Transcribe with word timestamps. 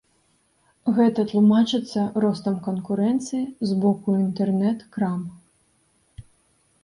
Гэта 0.99 1.23
тлумачыцца 1.31 2.05
ростам 2.23 2.55
канкурэнцыі 2.67 3.43
з 3.71 3.77
бокуінтэрнэт-крам. 3.83 5.19